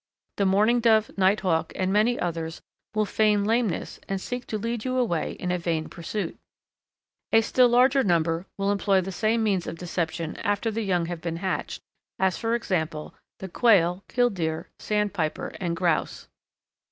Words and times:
The 0.37 0.47
Mourning 0.47 0.79
Dove, 0.79 1.11
Nighthawk, 1.15 1.73
and 1.75 1.93
many 1.93 2.19
others 2.19 2.59
will 2.95 3.05
feign 3.05 3.45
lameness 3.45 3.99
and 4.09 4.19
seek 4.19 4.47
to 4.47 4.57
lead 4.57 4.83
you 4.83 4.97
away 4.97 5.33
in 5.33 5.51
a 5.51 5.59
vain 5.59 5.89
pursuit. 5.89 6.39
A 7.31 7.41
still 7.41 7.69
larger 7.69 8.03
number 8.03 8.47
will 8.57 8.71
employ 8.71 9.01
the 9.01 9.11
same 9.11 9.43
means 9.43 9.67
of 9.67 9.77
deception 9.77 10.37
after 10.37 10.71
the 10.71 10.81
young 10.81 11.05
have 11.05 11.21
been 11.21 11.37
hatched, 11.37 11.81
as, 12.17 12.35
for 12.35 12.55
example, 12.55 13.13
the 13.37 13.47
Quail, 13.47 14.03
Killdeer, 14.09 14.69
Sandpiper, 14.79 15.49
and 15.59 15.75
Grouse. 15.75 16.27